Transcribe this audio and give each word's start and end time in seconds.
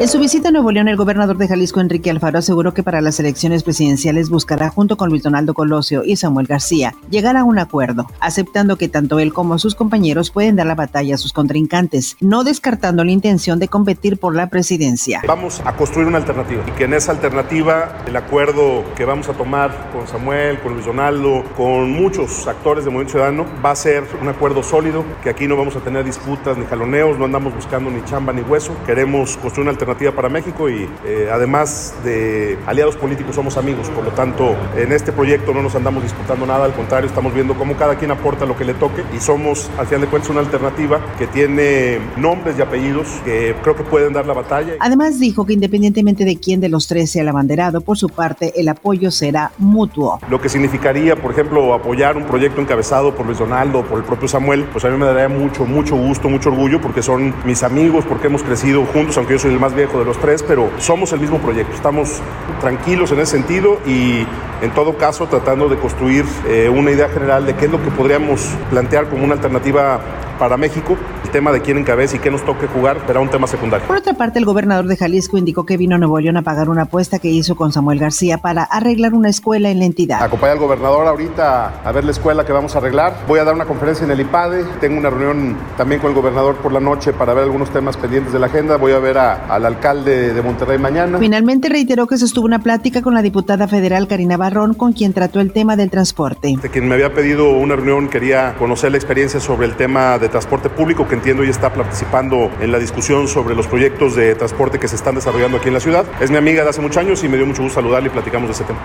En 0.00 0.08
su 0.08 0.18
visita 0.18 0.48
a 0.48 0.50
Nuevo 0.50 0.72
León, 0.72 0.88
el 0.88 0.96
gobernador 0.96 1.36
de 1.36 1.46
Jalisco, 1.46 1.80
Enrique 1.80 2.10
Alfaro, 2.10 2.40
aseguró 2.40 2.74
que 2.74 2.82
para 2.82 3.00
las 3.00 3.20
elecciones 3.20 3.62
presidenciales 3.62 4.28
buscará, 4.28 4.68
junto 4.68 4.96
con 4.96 5.08
Luis 5.08 5.22
Donaldo 5.22 5.54
Colosio 5.54 6.02
y 6.04 6.16
Samuel 6.16 6.48
García, 6.48 6.96
llegar 7.10 7.36
a 7.36 7.44
un 7.44 7.60
acuerdo, 7.60 8.08
aceptando 8.18 8.76
que 8.76 8.88
tanto 8.88 9.20
él 9.20 9.32
como 9.32 9.56
sus 9.60 9.76
compañeros 9.76 10.32
pueden 10.32 10.56
dar 10.56 10.66
la 10.66 10.74
batalla 10.74 11.14
a 11.14 11.18
sus 11.18 11.32
contrincantes, 11.32 12.16
no 12.20 12.42
descartando 12.42 13.04
la 13.04 13.12
intención 13.12 13.60
de 13.60 13.68
competir 13.68 14.18
por 14.18 14.34
la 14.34 14.48
presidencia. 14.48 15.22
Vamos 15.28 15.62
a 15.64 15.76
construir 15.76 16.08
una 16.08 16.18
alternativa 16.18 16.64
y 16.66 16.72
que 16.72 16.84
en 16.84 16.94
esa 16.94 17.12
alternativa 17.12 18.02
el 18.04 18.16
acuerdo 18.16 18.82
que 18.96 19.04
vamos 19.04 19.28
a 19.28 19.32
tomar 19.34 19.92
con 19.92 20.08
Samuel, 20.08 20.58
con 20.58 20.74
Luis 20.74 20.86
Donaldo, 20.86 21.44
con 21.56 21.92
muchos 21.92 22.48
actores 22.48 22.84
de 22.84 22.90
Movimiento 22.90 23.12
Ciudadano, 23.12 23.46
va 23.64 23.70
a 23.70 23.76
ser 23.76 24.02
un 24.20 24.28
acuerdo 24.28 24.64
sólido, 24.64 25.04
que 25.22 25.30
aquí 25.30 25.46
no 25.46 25.56
vamos 25.56 25.76
a 25.76 25.80
tener 25.80 26.04
disputas 26.04 26.58
ni 26.58 26.66
jaloneos, 26.66 27.16
no 27.16 27.26
andamos 27.26 27.54
buscando 27.54 27.90
ni 27.90 28.04
chamba 28.04 28.32
ni 28.32 28.42
hueso, 28.42 28.76
queremos 28.84 29.36
construir 29.36 29.62
una 29.62 29.70
alternativa 29.70 29.83
para 29.86 30.28
México 30.28 30.68
y 30.68 30.88
eh, 31.04 31.28
además 31.32 31.94
de 32.04 32.58
aliados 32.66 32.96
políticos 32.96 33.34
somos 33.34 33.56
amigos, 33.56 33.88
por 33.90 34.04
lo 34.04 34.10
tanto 34.10 34.56
en 34.76 34.92
este 34.92 35.12
proyecto 35.12 35.52
no 35.52 35.62
nos 35.62 35.74
andamos 35.74 36.02
disputando 36.02 36.46
nada, 36.46 36.64
al 36.64 36.72
contrario 36.72 37.08
estamos 37.08 37.34
viendo 37.34 37.54
cómo 37.54 37.74
cada 37.76 37.96
quien 37.96 38.10
aporta 38.10 38.46
lo 38.46 38.56
que 38.56 38.64
le 38.64 38.74
toque 38.74 39.02
y 39.14 39.20
somos 39.20 39.70
al 39.78 39.86
final 39.86 40.02
de 40.02 40.06
cuentas 40.08 40.30
una 40.30 40.40
alternativa 40.40 41.00
que 41.18 41.26
tiene 41.26 41.98
nombres 42.16 42.58
y 42.58 42.62
apellidos 42.62 43.08
que 43.24 43.54
creo 43.62 43.76
que 43.76 43.84
pueden 43.84 44.12
dar 44.12 44.26
la 44.26 44.34
batalla. 44.34 44.74
Además 44.80 45.18
dijo 45.18 45.46
que 45.46 45.52
independientemente 45.52 46.24
de 46.24 46.36
quién 46.36 46.60
de 46.60 46.68
los 46.68 46.86
tres 46.86 47.10
sea 47.10 47.22
el 47.22 47.28
abanderado, 47.28 47.80
por 47.80 47.98
su 47.98 48.08
parte 48.08 48.52
el 48.56 48.68
apoyo 48.68 49.10
será 49.10 49.52
mutuo. 49.58 50.18
Lo 50.28 50.40
que 50.40 50.48
significaría, 50.48 51.16
por 51.16 51.32
ejemplo, 51.32 51.74
apoyar 51.74 52.16
un 52.16 52.24
proyecto 52.24 52.60
encabezado 52.60 53.14
por 53.14 53.26
Luis 53.26 53.38
Donaldo, 53.38 53.84
por 53.84 53.98
el 53.98 54.04
propio 54.04 54.28
Samuel, 54.28 54.64
pues 54.72 54.84
a 54.84 54.90
mí 54.90 54.96
me 54.96 55.06
daría 55.06 55.28
mucho, 55.28 55.64
mucho 55.64 55.96
gusto, 55.96 56.28
mucho 56.28 56.50
orgullo 56.50 56.80
porque 56.80 57.02
son 57.02 57.34
mis 57.44 57.62
amigos, 57.62 58.04
porque 58.08 58.26
hemos 58.26 58.42
crecido 58.42 58.84
juntos, 58.86 59.16
aunque 59.16 59.34
yo 59.34 59.38
soy 59.38 59.52
el 59.52 59.60
más 59.60 59.73
viejo 59.74 59.98
de 59.98 60.04
los 60.04 60.18
tres, 60.18 60.42
pero 60.42 60.70
somos 60.78 61.12
el 61.12 61.20
mismo 61.20 61.38
proyecto. 61.38 61.74
Estamos 61.74 62.20
tranquilos 62.60 63.12
en 63.12 63.20
ese 63.20 63.32
sentido 63.32 63.78
y 63.86 64.26
en 64.62 64.70
todo 64.74 64.96
caso 64.96 65.26
tratando 65.26 65.68
de 65.68 65.76
construir 65.76 66.24
eh, 66.46 66.68
una 66.68 66.90
idea 66.90 67.08
general 67.08 67.46
de 67.46 67.54
qué 67.54 67.66
es 67.66 67.70
lo 67.70 67.82
que 67.82 67.90
podríamos 67.90 68.40
plantear 68.70 69.08
como 69.08 69.24
una 69.24 69.34
alternativa 69.34 70.00
para 70.38 70.56
México. 70.56 70.96
El 71.24 71.30
tema 71.30 71.52
de 71.52 71.60
quién 71.60 71.78
encabeza 71.78 72.16
y 72.16 72.18
qué 72.18 72.30
nos 72.30 72.44
toque 72.44 72.66
jugar 72.66 72.98
será 73.06 73.20
un 73.20 73.28
tema 73.28 73.46
secundario. 73.46 73.86
Por 73.86 73.96
otra 73.96 74.14
parte, 74.14 74.38
el 74.38 74.44
gobernador 74.44 74.86
de 74.86 74.96
Jalisco 74.96 75.38
indicó 75.38 75.66
que 75.66 75.76
vino 75.76 75.96
a 75.96 75.98
Nuevo 75.98 76.18
León 76.20 76.36
a 76.36 76.42
pagar 76.42 76.68
una 76.68 76.82
apuesta 76.82 77.18
que 77.18 77.28
hizo 77.28 77.56
con 77.56 77.72
Samuel 77.72 77.98
García 77.98 78.38
para 78.38 78.62
arreglar 78.64 79.14
una 79.14 79.28
escuela 79.28 79.70
en 79.70 79.78
la 79.78 79.84
entidad. 79.84 80.22
Acompaña 80.22 80.52
al 80.52 80.58
gobernador 80.58 81.06
ahorita 81.06 81.82
a 81.84 81.92
ver 81.92 82.04
la 82.04 82.10
escuela 82.10 82.44
que 82.44 82.52
vamos 82.52 82.74
a 82.74 82.78
arreglar. 82.78 83.16
Voy 83.26 83.38
a 83.38 83.44
dar 83.44 83.54
una 83.54 83.64
conferencia 83.64 84.04
en 84.04 84.10
el 84.10 84.20
IPADE. 84.20 84.64
Tengo 84.80 84.98
una 84.98 85.10
reunión 85.10 85.56
también 85.76 86.00
con 86.00 86.10
el 86.10 86.16
gobernador 86.16 86.56
por 86.56 86.72
la 86.72 86.80
noche 86.80 87.12
para 87.12 87.34
ver 87.34 87.44
algunos 87.44 87.70
temas 87.70 87.96
pendientes 87.96 88.32
de 88.32 88.38
la 88.38 88.46
agenda. 88.46 88.76
Voy 88.76 88.92
a 88.92 88.98
ver 88.98 89.18
al 89.18 89.66
alcalde 89.66 90.32
de 90.32 90.42
Monterrey 90.42 90.78
mañana. 90.78 91.18
Finalmente 91.18 91.68
reiteró 91.68 92.06
que 92.06 92.18
se 92.18 92.24
estuvo 92.24 92.44
una 92.44 92.60
plática 92.60 93.02
con 93.02 93.14
la 93.14 93.22
diputada 93.22 93.68
federal 93.68 94.08
Karina 94.08 94.36
Barrón, 94.36 94.74
con 94.74 94.92
quien 94.92 95.12
trató 95.12 95.40
el 95.40 95.52
tema 95.52 95.76
del 95.76 95.90
transporte. 95.90 96.56
De 96.60 96.70
quien 96.70 96.88
me 96.88 96.94
había 96.94 97.12
pedido 97.12 97.50
una 97.50 97.76
reunión 97.76 98.08
quería 98.08 98.54
conocer 98.58 98.90
la 98.90 98.98
experiencia 98.98 99.40
sobre 99.40 99.66
el 99.66 99.74
tema 99.74 100.18
de 100.18 100.23
transporte 100.28 100.68
público, 100.68 101.06
que 101.08 101.14
entiendo 101.14 101.44
ya 101.44 101.50
está 101.50 101.72
participando 101.72 102.50
en 102.60 102.72
la 102.72 102.78
discusión 102.78 103.28
sobre 103.28 103.54
los 103.54 103.66
proyectos 103.66 104.14
de 104.14 104.34
transporte 104.34 104.78
que 104.78 104.88
se 104.88 104.96
están 104.96 105.14
desarrollando 105.14 105.58
aquí 105.58 105.68
en 105.68 105.74
la 105.74 105.80
ciudad. 105.80 106.06
Es 106.20 106.30
mi 106.30 106.36
amiga 106.36 106.62
de 106.64 106.70
hace 106.70 106.80
muchos 106.80 106.98
años 106.98 107.22
y 107.24 107.28
me 107.28 107.36
dio 107.36 107.46
mucho 107.46 107.62
gusto 107.62 107.80
saludarle 107.80 108.08
y 108.08 108.12
platicamos 108.12 108.48
de 108.48 108.54
ese 108.54 108.64
tema. 108.64 108.80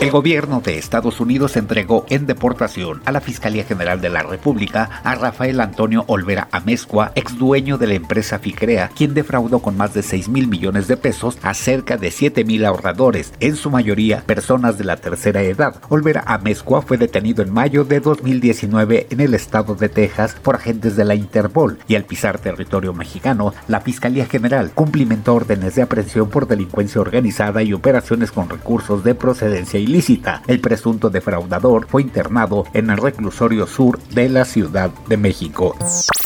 El 0.00 0.12
gobierno 0.12 0.60
de 0.60 0.78
Estados 0.78 1.18
Unidos 1.18 1.56
entregó 1.56 2.06
en 2.08 2.24
deportación 2.24 3.02
a 3.04 3.10
la 3.10 3.20
Fiscalía 3.20 3.64
General 3.64 4.00
de 4.00 4.08
la 4.08 4.22
República 4.22 4.88
a 5.02 5.16
Rafael 5.16 5.60
Antonio 5.60 6.04
Olvera 6.06 6.46
Amezcua, 6.52 7.10
ex 7.16 7.36
dueño 7.36 7.78
de 7.78 7.88
la 7.88 7.94
empresa 7.94 8.38
Ficrea, 8.38 8.92
quien 8.94 9.12
defraudó 9.12 9.58
con 9.58 9.76
más 9.76 9.94
de 9.94 10.04
6 10.04 10.28
mil 10.28 10.46
millones 10.46 10.86
de 10.86 10.96
pesos 10.96 11.36
a 11.42 11.52
cerca 11.52 11.96
de 11.96 12.12
7 12.12 12.44
mil 12.44 12.64
ahorradores, 12.64 13.32
en 13.40 13.56
su 13.56 13.70
mayoría 13.70 14.22
personas 14.24 14.78
de 14.78 14.84
la 14.84 14.98
tercera 14.98 15.42
edad. 15.42 15.74
Olvera 15.88 16.22
Amezcua 16.28 16.80
fue 16.80 16.96
detenido 16.96 17.42
en 17.42 17.52
mayo 17.52 17.84
de 17.84 17.98
2019 17.98 19.08
en 19.10 19.20
el 19.20 19.34
estado 19.34 19.74
de 19.74 19.88
Texas 19.88 20.36
por 20.40 20.54
agentes 20.54 20.94
de 20.94 21.06
la 21.06 21.16
Interpol 21.16 21.80
y 21.88 21.96
al 21.96 22.04
pisar 22.04 22.38
territorio 22.38 22.94
mexicano, 22.94 23.52
la 23.66 23.80
Fiscalía 23.80 24.26
General 24.26 24.70
cumplimentó 24.72 25.34
órdenes 25.34 25.74
de 25.74 25.82
aprehensión 25.82 26.30
por 26.30 26.46
delincuencia 26.46 27.00
organizada 27.00 27.64
y 27.64 27.72
operaciones 27.72 28.30
con 28.30 28.48
recursos 28.48 29.02
de 29.02 29.16
procedencia 29.16 29.87
ilícita. 29.88 30.42
El 30.46 30.60
presunto 30.60 31.10
defraudador 31.10 31.86
fue 31.86 32.02
internado 32.02 32.64
en 32.74 32.90
el 32.90 32.98
reclusorio 32.98 33.66
sur 33.66 33.98
de 34.10 34.28
la 34.28 34.44
Ciudad 34.44 34.90
de 35.08 35.16
México. 35.16 35.74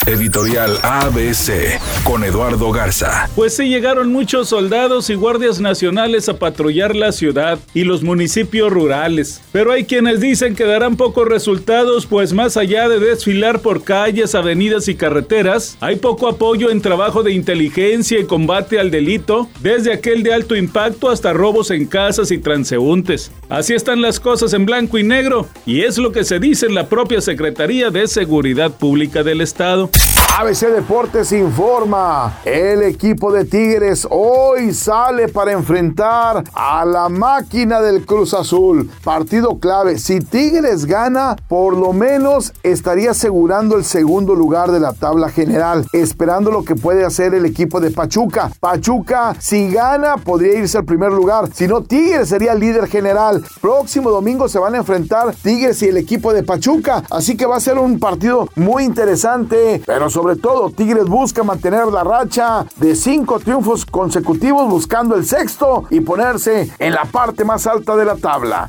Editorial 0.07 0.79
ABC 0.83 1.79
con 2.03 2.25
Eduardo 2.25 2.73
Garza. 2.73 3.29
Pues 3.37 3.55
sí 3.55 3.69
llegaron 3.69 4.11
muchos 4.11 4.49
soldados 4.49 5.09
y 5.11 5.15
guardias 5.15 5.61
nacionales 5.61 6.29
a 6.29 6.39
patrullar 6.39 6.97
la 6.97 7.13
ciudad 7.13 7.61
y 7.73 7.85
los 7.85 8.03
municipios 8.03 8.73
rurales. 8.73 9.41
Pero 9.53 9.71
hay 9.71 9.85
quienes 9.85 10.21
dicen 10.21 10.57
que 10.57 10.65
darán 10.65 10.97
pocos 10.97 11.29
resultados, 11.29 12.07
pues 12.07 12.33
más 12.33 12.57
allá 12.57 12.89
de 12.89 12.99
desfilar 12.99 13.61
por 13.61 13.85
calles, 13.85 14.35
avenidas 14.35 14.89
y 14.89 14.97
carreteras, 14.97 15.77
hay 15.81 15.97
poco 15.97 16.29
apoyo 16.29 16.71
en 16.71 16.81
trabajo 16.81 17.23
de 17.23 17.33
inteligencia 17.33 18.19
y 18.19 18.25
combate 18.25 18.81
al 18.81 18.91
delito, 18.91 19.49
desde 19.61 19.93
aquel 19.93 20.25
de 20.25 20.35
alto 20.35 20.57
impacto 20.57 21.11
hasta 21.11 21.33
robos 21.33 21.71
en 21.71 21.87
casas 21.87 22.33
y 22.33 22.39
transeúntes. 22.39 23.31
Así 23.49 23.75
están 23.75 24.03
las 24.03 24.19
cosas 24.19 24.53
en 24.53 24.67
blanco 24.67 24.99
y 24.99 25.05
negro, 25.05 25.49
y 25.65 25.83
es 25.83 25.97
lo 25.97 26.11
que 26.11 26.25
se 26.25 26.41
dice 26.41 26.67
en 26.67 26.75
la 26.75 26.89
propia 26.89 27.21
Secretaría 27.21 27.91
de 27.91 28.09
Seguridad 28.09 28.73
Pública 28.73 29.23
del 29.23 29.41
Estado. 29.41 29.92
ABC 30.35 30.69
Deportes 30.69 31.31
informa, 31.33 32.39
el 32.47 32.83
equipo 32.83 33.31
de 33.31 33.45
Tigres 33.45 34.09
hoy 34.11 34.73
sale 34.73 35.29
para 35.29 35.53
enfrentar 35.53 36.43
a 36.55 36.87
la 36.87 37.11
máquina 37.11 37.83
del 37.83 38.07
Cruz 38.07 38.33
Azul. 38.33 38.91
Partido 39.05 39.59
clave, 39.59 39.99
si 39.99 40.21
Tigres 40.21 40.87
gana, 40.87 41.37
por 41.49 41.77
lo 41.77 41.93
menos 41.93 42.55
estaría 42.63 43.11
asegurando 43.11 43.77
el 43.77 43.85
segundo 43.85 44.35
lugar 44.35 44.73
de 44.73 44.81
la 44.81 44.95
tabla 44.95 45.29
general, 45.29 45.85
esperando 45.93 46.51
lo 46.51 46.65
que 46.65 46.77
puede 46.77 47.05
hacer 47.05 47.35
el 47.35 47.45
equipo 47.45 47.79
de 47.79 47.91
Pachuca. 47.91 48.51
Pachuca, 48.59 49.37
si 49.39 49.71
gana, 49.71 50.17
podría 50.17 50.59
irse 50.59 50.79
al 50.79 50.87
primer 50.87 51.13
lugar, 51.13 51.51
si 51.53 51.69
no, 51.69 51.83
Tigres 51.83 52.31
sería 52.31 52.53
el 52.53 52.61
líder 52.61 52.89
general. 52.89 53.45
Próximo 53.61 54.11
domingo 54.11 54.49
se 54.49 54.59
van 54.59 54.75
a 54.75 54.79
enfrentar 54.79 55.35
Tigres 55.43 55.83
y 55.83 55.89
el 55.89 55.99
equipo 55.99 56.33
de 56.33 56.43
Pachuca, 56.43 57.05
así 57.11 57.37
que 57.37 57.45
va 57.45 57.57
a 57.57 57.61
ser 57.61 57.77
un 57.77 58.01
partido 58.01 58.49
muy 58.57 58.85
interesante, 58.85 59.83
pero 59.85 60.09
sobre 60.09 60.22
sobre 60.23 60.37
todo, 60.37 60.71
Tigres 60.71 61.07
busca 61.07 61.43
mantener 61.43 61.87
la 61.87 62.05
racha 62.05 62.65
de 62.77 62.95
cinco 62.95 63.41
triunfos 63.41 63.85
consecutivos 63.85 64.71
buscando 64.71 65.17
el 65.17 65.27
sexto 65.27 65.87
y 65.91 65.99
ponerse 65.99 66.71
en 66.79 66.93
la 66.93 67.07
parte 67.07 67.45
más 67.45 67.67
alta 67.67 67.97
de 67.97 68.05
la 68.05 68.15
tabla. 68.15 68.69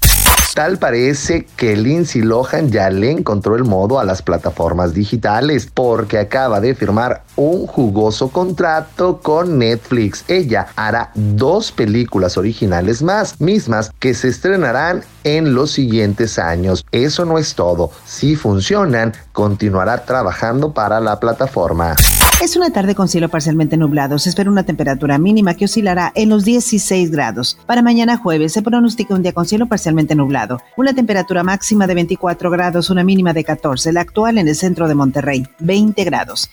Tal 0.54 0.78
parece 0.78 1.48
que 1.58 1.76
Lindsay 1.76 2.22
Lohan 2.22 2.70
ya 2.70 2.88
le 2.92 3.10
encontró 3.10 3.56
el 3.56 3.64
modo 3.64 4.00
a 4.00 4.04
las 4.04 4.22
plataformas 4.22 4.94
digitales 4.94 5.68
porque 5.74 6.20
acaba 6.20 6.62
de 6.62 6.76
firmar 6.76 7.24
un 7.36 7.66
jugoso 7.66 8.30
contrato 8.30 9.20
con 9.20 9.58
Netflix. 9.58 10.24
Ella 10.28 10.68
hará 10.76 11.10
dos 11.16 11.72
películas 11.72 12.38
originales 12.38 13.02
más, 13.02 13.42
mismas 13.42 13.92
que 13.98 14.14
se 14.14 14.28
estrenarán 14.28 15.04
en 15.24 15.56
los 15.56 15.72
siguientes 15.72 16.38
años. 16.38 16.86
Eso 16.92 17.26
no 17.26 17.40
es 17.40 17.56
todo. 17.56 17.90
Si 18.06 18.36
funcionan, 18.36 19.14
continuará 19.32 20.06
trabajando 20.06 20.72
para 20.72 21.00
la 21.00 21.20
plataforma. 21.20 21.96
Es 22.44 22.58
una 22.58 22.72
tarde 22.72 22.94
con 22.94 23.08
cielo 23.08 23.30
parcialmente 23.30 23.78
nublado. 23.78 24.20
Se 24.20 24.28
espera 24.28 24.52
una 24.52 24.66
temperatura 24.66 25.18
mínima 25.18 25.54
que 25.54 25.64
oscilará 25.64 26.12
en 26.14 26.28
los 26.28 26.44
16 26.44 27.10
grados. 27.10 27.58
Para 27.66 27.82
mañana 27.82 28.18
jueves 28.18 28.52
se 28.52 28.62
pronostica 28.62 29.16
un 29.16 29.24
día 29.24 29.32
con 29.32 29.46
cielo 29.46 29.68
parcialmente 29.68 30.14
nublado. 30.14 30.62
Una 30.76 30.94
temperatura 30.94 31.42
máxima 31.44 31.88
de 31.88 31.96
24 31.96 32.52
grados, 32.52 32.90
una 32.90 33.06
mínima 33.06 33.32
de 33.32 33.46
14. 33.46 33.94
La 33.94 34.02
actual 34.02 34.40
en 34.40 34.50
el 34.50 34.56
centro 34.58 34.90
de 34.90 34.96
Monterrey, 34.96 35.48
20 35.60 36.04
grados. 36.04 36.50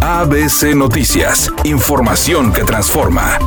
ABC 0.00 0.74
Noticias. 0.74 1.52
Información 1.64 2.50
que 2.50 2.64
transforma. 2.64 3.38